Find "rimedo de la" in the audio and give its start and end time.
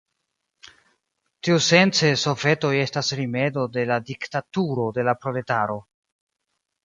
3.19-3.99